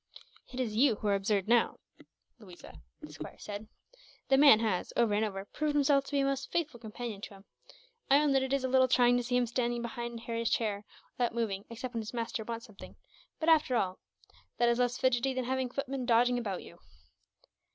[0.51, 1.77] "It is you who are absurd, now,
[2.39, 3.67] Louisa," the squire said.
[4.29, 7.23] "The man has, over and over again, proved himself to be a most faithful friend
[7.23, 7.45] to him.
[8.09, 10.85] I own that it is a little trying to see him standing behind Harry's chair,
[11.19, 12.95] without moving, except when his master wants something;
[13.39, 13.99] but after all,
[14.57, 16.79] that is less fidgety than having footmen dodging about you.